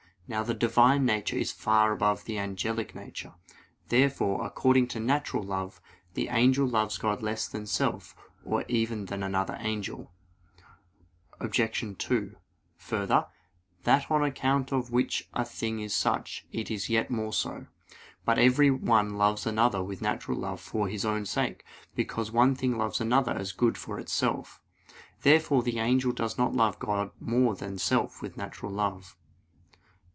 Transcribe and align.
Now 0.27 0.43
the 0.43 0.53
Divine 0.53 1.03
nature 1.05 1.35
is 1.35 1.51
far 1.51 1.91
above 1.91 2.23
the 2.23 2.37
angelic 2.37 2.95
nature. 2.95 3.33
Therefore, 3.89 4.45
according 4.47 4.87
to 4.87 4.99
natural 5.01 5.43
love, 5.43 5.81
the 6.13 6.29
angel 6.29 6.65
loves 6.65 6.97
God 6.97 7.21
less 7.21 7.49
than 7.49 7.65
self, 7.65 8.15
or 8.45 8.63
even 8.69 9.07
than 9.07 9.23
another 9.23 9.57
angel. 9.59 10.13
Obj. 11.41 11.97
2: 11.97 12.35
Further, 12.77 13.27
"That 13.83 14.09
on 14.09 14.23
account 14.23 14.71
of 14.71 14.89
which 14.89 15.27
a 15.33 15.43
thing 15.43 15.81
is 15.81 15.93
such, 15.93 16.45
is 16.49 16.87
yet 16.87 17.11
more 17.11 17.33
so." 17.33 17.67
But 18.23 18.39
every 18.39 18.71
one 18.71 19.17
loves 19.17 19.45
another 19.45 19.83
with 19.83 20.01
natural 20.01 20.39
love 20.39 20.61
for 20.61 20.87
his 20.87 21.03
own 21.03 21.25
sake: 21.25 21.65
because 21.93 22.31
one 22.31 22.55
thing 22.55 22.77
loves 22.77 23.01
another 23.01 23.33
as 23.33 23.51
good 23.51 23.77
for 23.77 23.99
itself. 23.99 24.61
Therefore 25.23 25.61
the 25.61 25.79
angel 25.79 26.13
does 26.13 26.37
not 26.37 26.55
love 26.55 26.79
God 26.79 27.11
more 27.19 27.53
than 27.53 27.77
self 27.77 28.21
with 28.21 28.37
natural 28.37 28.71
love. 28.71 29.17